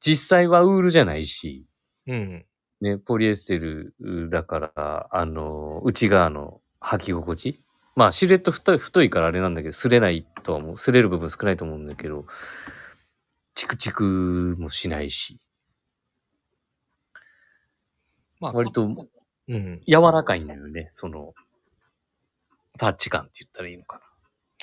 [0.00, 1.66] 実際はウールじゃないし、
[2.06, 2.46] うん。
[2.80, 3.94] ね、ポリエステル
[4.30, 7.60] だから、あの、内側の履き心地
[7.94, 10.74] まあ、シルエット太い太いからあれなんだけど、擦れないとは思う。
[10.74, 12.26] 擦れる部分少ないと思うんだけど、
[13.54, 15.40] チクチクもしないし、
[18.40, 18.82] まあ、割と
[19.48, 19.80] うん。
[19.86, 21.32] 柔らかいんだよね、その、
[22.78, 24.05] タッチ感って言ったらいいのかな。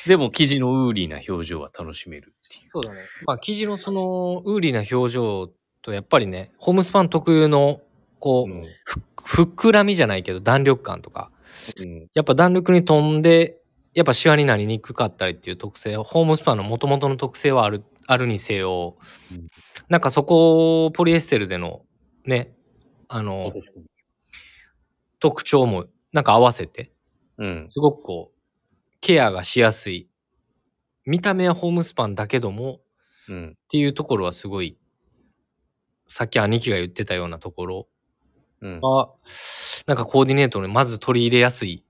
[0.08, 2.70] でも、生地のウーリーな表情は楽しめるっていう。
[2.70, 3.00] そうだね。
[3.26, 5.48] まあ、生地のその、ウーリーな表情
[5.82, 7.82] と、やっぱりね、ホームスパン特有の、
[8.20, 8.64] こう、うん
[9.26, 11.32] ふ膨らみじゃないけど弾力感とか、
[11.80, 13.62] うんやっぱ弾力に飛んで、
[13.94, 18.98] やっぱシワになりにくかったりっていう特性、ホームスパンの元々の特性はある、あるにせよ、
[19.32, 19.48] うん
[19.90, 21.84] なんかそこをポリエステルでの、
[22.26, 22.54] ね、
[23.10, 23.52] あの、
[25.20, 26.92] 特徴もなんか合わせて、
[27.38, 27.66] うん。
[27.66, 28.33] すごくこう、
[29.04, 30.08] ケアがしやすい。
[31.06, 32.80] 見た目はホームスパンだけども、
[33.28, 33.50] うん。
[33.50, 34.78] っていうところはすごい、
[36.08, 37.88] さっき兄貴が言ってたようなところ
[38.62, 38.80] うん。
[38.80, 39.12] は、
[39.88, 41.84] なんかコーディネートにまず取り入れやすい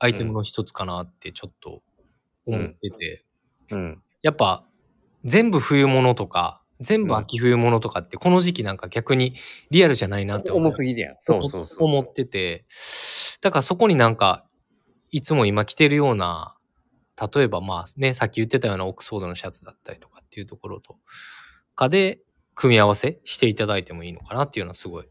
[0.00, 1.82] アイテムの一つかなってちょっと
[2.46, 3.24] 思ってて、
[3.70, 4.02] うん。
[4.22, 4.64] やっぱ
[5.22, 9.34] 全部冬物とか、全部秋冬物とかってこの時期なんか逆に
[9.70, 11.16] リアルじゃないなって思う重すぎるやん。
[11.20, 11.84] そうそうそうそう。
[11.84, 12.64] 思ってて、
[13.40, 14.44] だからそこになんか、
[15.14, 16.56] いつも今着てるような、
[17.32, 20.96] 例えばまあね、さっき言ってたようなオックスフォードのシャツだったりとかっていうところと
[21.76, 22.18] かで、
[22.56, 25.08] 組み合わせしていただいてもいいのかなっていうのはすごい。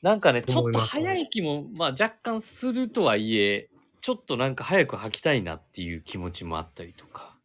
[0.00, 3.68] なんかね、ちょっと早い気も、まあ若干するとはいえ、
[4.00, 7.36] ちょっとなんか早く履きたいなっていう気持ちもあったりとか。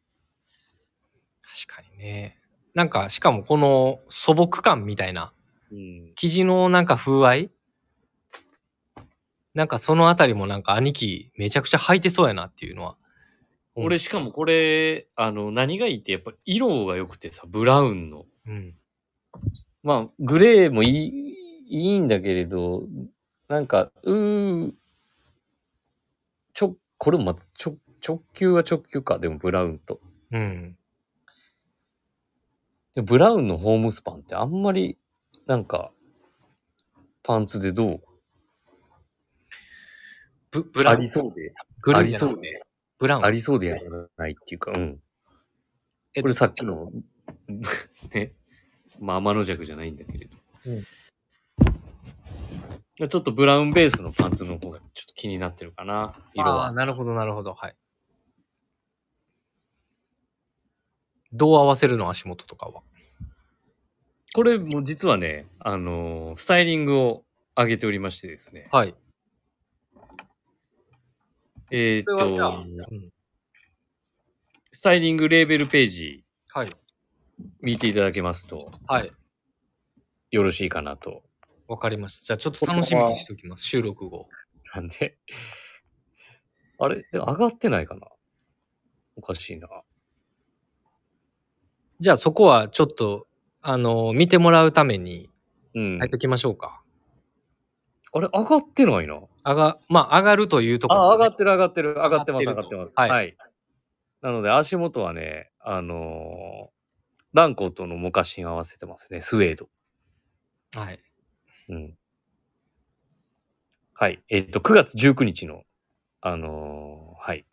[1.41, 2.37] 確かにね。
[2.75, 5.33] なんか、しかもこの素朴感みたいな、
[5.71, 6.13] うん。
[6.15, 7.51] 生地のなんか風合い
[9.55, 12.97] なんかそのあたりもなんか兄貴めちゃくちゃ履いてそうやなっていうのは。
[13.75, 18.25] 俺しかもこれ、あの、何がいいってやっぱ色が良くてさ、ブラウンの。
[18.47, 18.75] うん。
[19.83, 21.35] まあ、グレーもいい、
[21.67, 22.83] いいんだけれど、
[23.47, 24.71] なんか、うー、
[26.53, 29.99] ちょ、これもまた、ちょ、直球は直球か、でもブラウンと。
[30.31, 30.77] うん。
[32.95, 34.97] でブラウンのホームスパンってあんまり、
[35.47, 35.91] なんか、
[37.23, 38.01] パンツでどう
[40.63, 40.97] ブブラウン。
[40.97, 41.53] ありそうで。
[41.81, 42.61] グルあーじゃなくてりそうで。
[42.99, 43.25] ブラウン。
[43.25, 44.99] ありそうでやらないっていうか、うん。
[46.13, 46.91] えこれさっきの、
[48.13, 48.33] ね、
[48.99, 50.37] まあ天の弱じゃないんだけれど。
[50.67, 50.83] うん
[52.97, 56.71] ちょっとブラウンベースのパンツの方がちょっと気になってるかな、色ああ、は。
[56.71, 57.53] なるほど、なるほど。
[57.53, 57.75] はい。
[61.33, 62.83] どう合わせるの足元とかは？
[64.33, 67.25] これも実はね、あのースタイリングを
[67.57, 68.69] 上げておりましてですね。
[68.71, 68.95] はい。
[71.71, 73.05] えーっと、うん
[74.71, 76.69] スタイリングレーベルページはい。
[77.61, 79.09] 見ていただけますとはい。
[80.31, 81.23] よろしいかなと。
[81.67, 82.25] わかりました。
[82.25, 83.63] じゃあちょっと楽しみにしておきます。
[83.63, 84.27] 収録後。
[84.75, 85.17] なんで、
[86.77, 87.07] あれ？
[87.11, 88.01] でも上がってないかな？
[89.15, 89.69] おかしいな。
[91.99, 93.27] じゃあそこはちょっと、
[93.61, 95.29] あの見てもらうために
[95.73, 95.99] うん。
[95.99, 96.83] 入っときましょうか。
[98.15, 99.19] あれ上がってないな。
[99.43, 102.93] 上が、まあ上がるというところ、あ、上がってる上がってる上がってます上がっててます。
[102.95, 103.37] はいはい。
[104.21, 106.75] なので足元はね、あのー
[107.33, 109.19] ランコとのモカシン合わせてますね。
[109.19, 109.67] スウェード。
[110.79, 110.99] はい。
[111.67, 111.97] うん。
[113.93, 114.23] はい。
[114.29, 115.63] えっ、と、9月19日の、
[116.21, 117.45] あのーはい。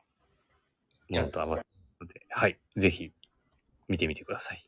[1.11, 1.68] ものと合わせて
[2.01, 2.61] ので、はい。
[2.77, 3.11] ぜひ、
[3.88, 4.64] 見てみてください。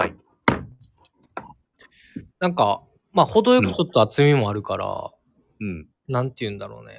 [0.00, 0.14] はい。
[2.38, 2.82] なんか、
[3.16, 5.10] まあ程よくちょっと厚みもあるから、
[5.60, 5.88] うん。
[6.06, 6.92] なんて言うんだろうね。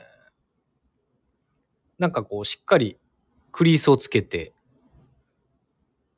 [1.99, 2.97] なんかこう、しっかり
[3.51, 4.55] クリースをつけて、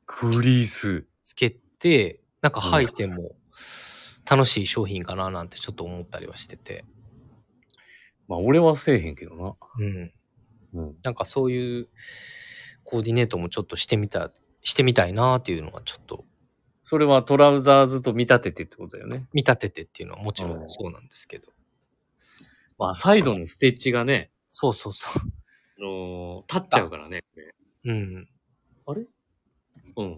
[0.06, 1.06] クリース。
[1.20, 3.32] つけて、なんか履いても
[4.28, 6.86] 楽しい商品かななんてちょっと思ったりはしてて。
[8.26, 9.54] まあ、俺はせえへんけどな。
[9.80, 10.12] うん。
[10.72, 10.96] うん。
[11.04, 11.88] なんかそういう
[12.84, 14.32] コーディネートもちょっとしてみた、
[14.62, 16.24] してみたいなっていうのはちょっと
[16.90, 19.28] それはトラウザーズと見立ててってことだよね。
[19.32, 21.52] 見立ててっていうのはもちろうんんそうなんですけど。
[22.80, 25.22] まあ、サイドのステッチがね、そうそうそあ
[25.80, 27.22] のー立っちゃうからね。
[27.84, 27.92] う。
[27.92, 28.28] うん。
[28.88, 29.06] あれ？
[29.98, 30.16] うん。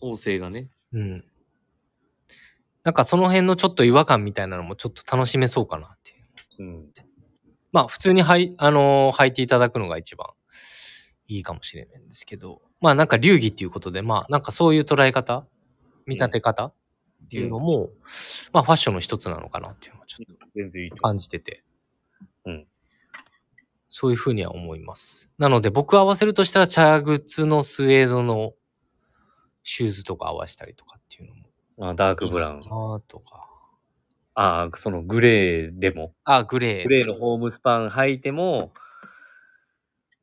[0.00, 0.68] 縫製がね。
[0.92, 1.24] うん。
[2.82, 6.14] なんかその辺のちょっと違和感みたいなのもちょっと楽しめそうかなってい
[6.66, 6.70] う。
[6.70, 6.90] うん。
[7.70, 10.26] まあ普通にはい、あのー履いていただくのが一番
[11.28, 15.46] いいかもしれないんですけど、まあなんか流儀っていうことで、まあなんかそういう捉え方、
[16.10, 16.74] 見立て方っ
[17.30, 17.90] ていうのも、
[18.52, 21.62] まあファッションの一つなのかなっていうのはちょっと感じてて。
[22.44, 22.66] うん。
[23.88, 25.30] そういうふうには思います。
[25.38, 28.54] なので僕合わせるとしたら、茶靴のスウェードの
[29.62, 31.42] シューズとか合わせたりとかっていうのも。
[31.78, 31.86] う。
[31.86, 32.58] あ、ダークブラウン。
[32.58, 33.48] あーとか。
[34.34, 36.14] ああ、そのグレーでも。
[36.24, 36.82] あ、グレー。
[36.84, 38.72] グレーのホームスパン履いても、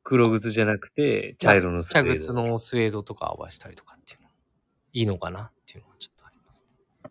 [0.02, 2.18] 黒靴じゃなくて、茶色のスウェ茶ード。
[2.18, 4.17] 靴のスウェードとか合わせたりとかっていう
[4.92, 6.64] いいのかなっていうのはちょっとあります
[7.04, 7.10] ね。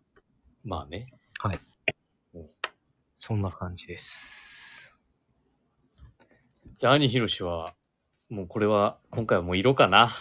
[0.64, 1.12] まあね。
[3.20, 4.96] そんな感じです。
[6.78, 7.74] じゃあ、兄ひろしは、
[8.30, 10.12] もうこれは、今回はもう色かな。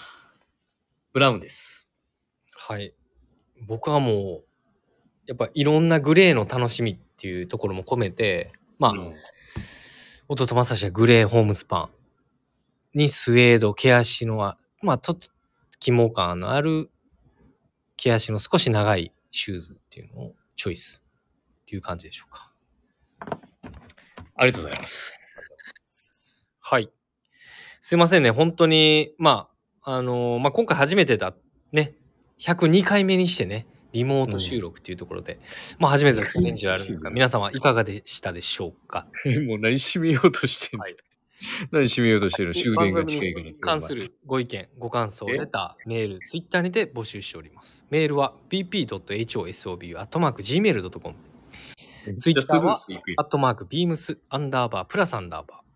[1.13, 1.87] ブラウンです。
[2.55, 2.95] はい。
[3.67, 4.45] 僕はもう、
[5.27, 9.13] やっぱいろんなグレーの楽しみっていうところも込めて、まあ、うん
[10.27, 11.91] 弟正志はグレーホームスパ
[12.95, 15.27] ンにスウェード、毛足のは、まあ、ちょっと
[15.79, 16.89] 肝感のある
[17.97, 21.03] 毛足の少し長いシューズっていうのをチョイス
[21.61, 22.51] っていう感じでしょうか。
[24.35, 26.47] ありがとうございます。
[26.61, 26.89] はい。
[27.81, 28.31] すいませんね。
[28.31, 29.49] 本当に、ま
[29.81, 31.33] あ、あのまあ、今回初めてだ、
[31.71, 31.93] ね、
[32.39, 35.39] 102回目にしてね、リモート収録っていうところで、
[35.79, 39.07] まあ、初めてのチャレンジはあるんですが、 皆様いかがでしたでしょうか？
[39.47, 40.95] もう何締めようとしてはい
[41.71, 42.53] 何締めようとしてるの？
[42.55, 43.51] 終電が近いから。
[43.61, 45.33] 関するご意見、ご感想、え？
[45.33, 47.85] レター、メール、ツイッターにて募集しております。
[47.89, 51.15] メールは bp.hosobu.gmail.com
[52.17, 52.79] ツイッターは
[53.17, 55.67] アットマーク、ビームス、アンダーバー、プラスアンダーバー。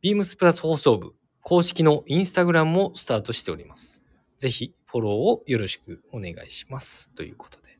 [0.00, 4.04] ビームスプラス放送部、公式のインスタグラムもスタートしております。
[4.36, 7.10] ぜひ、フォローをよろしくお願いします。
[7.14, 7.78] ということで。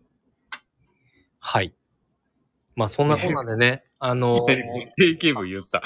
[1.40, 1.74] はい。
[2.78, 4.62] まあ、そんなこんなでね、 あの定
[5.20, 5.82] 型文言った。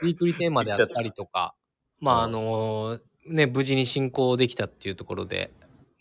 [0.00, 1.56] ウィークリーテーマであったりとか、
[1.98, 5.50] まあ、あのね、無事に進行できたっていうところで、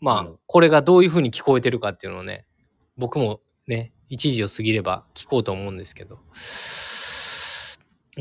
[0.01, 2.45] まあ、うんこれがどういうふうに聞こえてるかっていうのをね、
[2.95, 6.19] 僕もね、1時を過ぎれば聞こうと思うんですけど、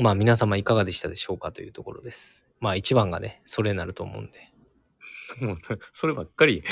[0.03, 2.47] まあ皆様いかがでしたでしょうかというところです。
[2.59, 4.51] まあ一番がね、それになると思うんで。
[5.41, 5.57] もう、
[5.93, 6.63] そればっかり。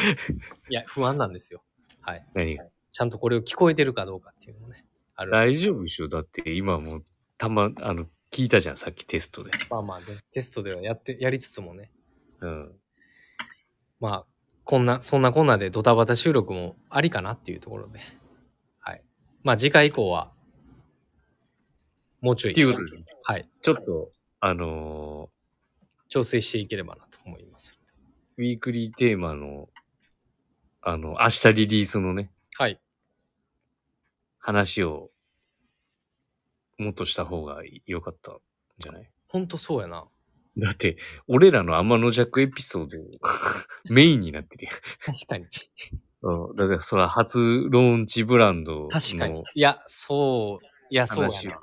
[0.69, 1.63] いや、不安なんですよ。
[2.01, 2.25] はい。
[2.33, 2.65] 何が？
[2.89, 4.83] ちゃんとこれを聞こえてるかどうかっていうのもね、
[5.15, 5.31] ある。
[5.31, 6.07] 大丈夫でしょ？
[6.09, 7.03] だって今もう、
[7.37, 9.51] たま、あの、聞いたじゃん、さっきテストで。
[9.69, 11.91] まあまあね、テストではやって、やりつつもね、
[12.39, 12.71] うん。
[13.99, 14.25] まあ、
[14.63, 17.99] こんな、そんなこんなでドタバタ収録もありかなっていうところで。
[18.79, 19.03] はい。
[19.43, 20.31] まあ次回以降は、
[22.21, 22.51] もうちょい。
[22.53, 23.49] っていうことで、はい。
[23.61, 25.29] ちょっと、あの
[26.09, 27.79] 調整していければなと思います。
[28.37, 29.69] ーウィークリーテーマの、
[30.81, 32.32] あの、明日リリースのね、はい。
[34.43, 35.09] 話を、
[36.77, 38.37] もっとした方が良かったん
[38.79, 39.09] じゃない？
[39.29, 40.05] ほんとそうやな。
[40.57, 42.97] だって、俺らの天の弱エピソード、
[43.89, 44.67] メインになってる
[45.03, 45.45] 確かに。
[46.21, 46.49] やん。
[46.49, 46.55] うん。
[46.55, 47.37] だから、そら、初
[47.69, 49.43] ローンチブランドの確かに。
[49.55, 51.59] いや、そう、いや、そうや話をな。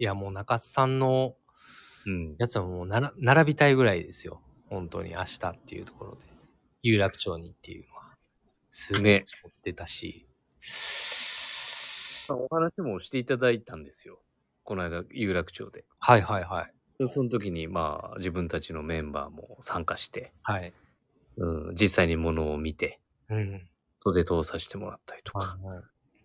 [0.00, 1.36] いや、もう中津さんの
[2.06, 2.36] うん。
[2.38, 4.40] やつはもうなら並びたいぐらいですよ。
[4.70, 6.24] 本当に明日っていうところで。
[6.82, 8.08] 有楽町にっていうのは。
[8.70, 10.26] すごいね持ってたし。
[12.34, 14.20] お話もしていただいたんですよ。
[14.64, 15.84] この間、有楽町で。
[16.00, 16.68] はいはいは
[17.00, 17.08] い。
[17.08, 20.72] その時に、まあ、自分たちのメンバーも参加して、はい。
[21.36, 23.68] うん、実際にものを見て、うん。
[24.00, 25.38] 袖通させてもらったりとか。
[25.38, 25.82] はいはい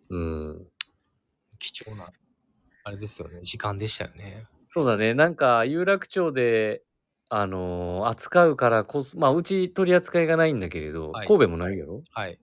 [0.10, 0.68] うん。
[1.60, 2.12] 貴重な、
[2.84, 3.42] あれですよね。
[3.42, 4.46] 時間でしたよね。
[4.68, 5.14] そうだね。
[5.14, 6.84] なんか、有楽町で、
[7.30, 12.38] あのー扱うからこそ、まあ、うち取り扱いがないんだけれど、はい神戸もないやろはい。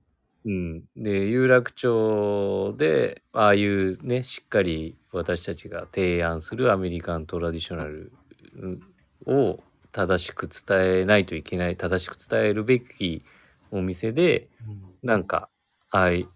[0.44, 0.84] うん。
[0.96, 8.12] で、有楽町で、ああいうね、しっかり私たちが提案するアメリカントラディショナル
[8.56, 8.80] うん
[9.26, 13.22] を正しく伝えないといけない、正しく伝えるべき
[13.70, 14.82] お店で、うん。
[15.02, 15.50] なんか、
[15.90, 16.26] あい、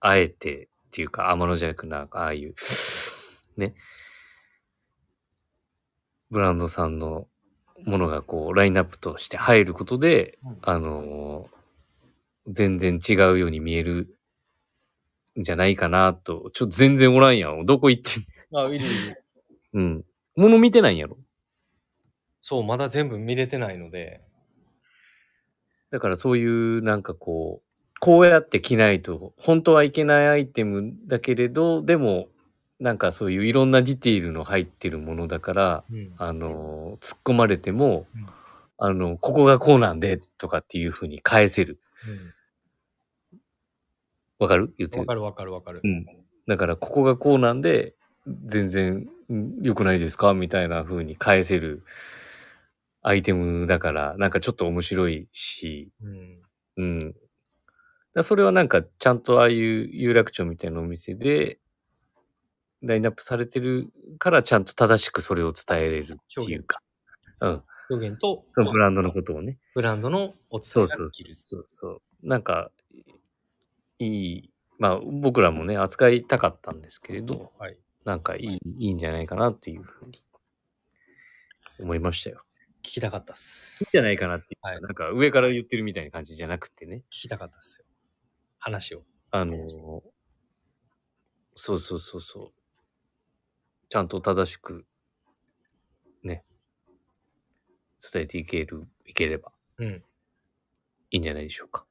[0.00, 2.54] あえてっていうか、天の弱な、ああいう、
[3.58, 3.74] ね、
[6.30, 7.28] ブランドさんの
[7.84, 10.58] ものがこう、ラインナップとして入ることで、うん。
[10.62, 11.53] あのー
[12.46, 14.16] 全然違うように見える
[15.38, 17.66] んじゃないかなと、ちょっと全然おらんやん。
[17.66, 18.94] どこ行ってんあ、いるいる。
[19.74, 20.04] うん。
[20.36, 21.16] もの見てないんやろ？
[22.42, 24.20] そう、まだ全部見れてないので。
[25.90, 32.28] だからそういうなんかこう、こうやって着ないと本当はいけないアイテムだけれど、でも
[32.78, 38.26] なんかそういういろんなディティールの入ってるものだから、うんあの、突っ込まれても、うん
[38.76, 41.80] あの、ここがこうなんでとかっていうふうに返せる。
[44.44, 44.74] わかる？
[44.78, 45.14] 言ってるわか。
[45.14, 45.80] るわかるわかる。
[45.82, 46.06] うん。
[46.46, 47.94] だからここがこうなんで、
[48.46, 50.34] 全然ん良くないですか？
[50.34, 51.82] みたいな風に返せる
[53.02, 56.42] アイテムだから、なんかちょっと面白いし、うん。
[56.76, 57.14] うん。
[58.14, 61.58] だそれはなんかちゃんとああいう有楽町みたいなお店で、
[62.82, 66.80] ラインナップされてるからちゃんと正しくそれを伝えれるっていうか。
[67.40, 67.62] うん。
[67.90, 69.58] 表現と、そのブランドのことをね。
[69.74, 71.36] ブランドのお伝えそうそうができる。
[71.40, 72.00] そうそう。
[72.22, 72.70] なんか、
[74.04, 77.78] いい、まあ僕らもね、扱いたかったんですけれど、はい。
[78.04, 80.22] なんかいい、いいんじゃないかなっていうふうに
[81.80, 82.44] 思いましたよ。
[82.82, 83.84] 聞きたかったっす。
[83.84, 86.98] いいんじゃないかなっていうか、はいなんか上から言ってるみたいな感じじゃなくてね。
[87.10, 87.86] 聞きたかったっすよ。
[88.58, 89.02] 話を。
[89.30, 89.56] あの、
[91.54, 92.52] そうそうそうそう。
[93.88, 94.84] ちゃんと正しく、
[96.22, 96.44] ね、
[98.12, 100.04] 伝えていける、いければうん。
[101.10, 101.86] いいんじゃないでしょうか。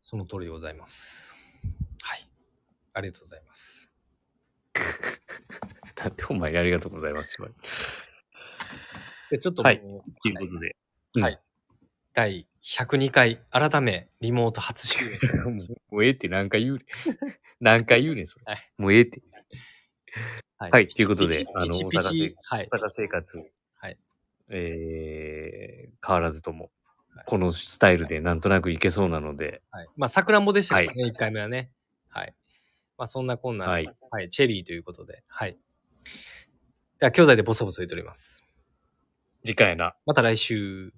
[0.00, 1.36] その通りでございます。
[2.02, 2.28] はい。
[2.94, 3.94] ありがとうございます。
[5.94, 7.36] だってお前にありがとうございます。
[7.36, 7.48] と
[9.30, 10.76] で、 ちょっともう、はいいうことで。
[11.16, 11.40] うんはい。
[12.14, 15.50] 第102回、改め、リモート初収録。
[15.90, 16.86] もうええって何回言うねん。
[17.60, 18.44] 何回言うねん、それ。
[18.46, 19.22] はいもうええって。
[20.58, 22.68] ははいということであの大阪はい。
[22.70, 23.98] 大阪生活、はい。
[24.48, 26.70] えー、変わらずともはい、
[27.26, 29.88] このスタイルでなんとなくいけそうなので、はい。
[29.96, 31.70] まあ、さくらんぼでしたけどね、1回目はね。
[32.08, 32.34] はい。
[32.96, 35.58] まあ、そんなこんなで、ははいい、チェリーということで、はい。
[36.98, 38.44] では、兄弟でボソボソ言っております。
[39.44, 39.94] 次回な。
[40.04, 40.92] また来週。